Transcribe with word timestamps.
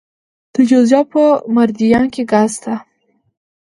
د 0.53 0.55
جوزجان 0.69 1.05
په 1.11 1.21
مردیان 1.55 2.05
کې 2.13 2.23
ګاز 2.31 2.51
شته. 2.57 2.73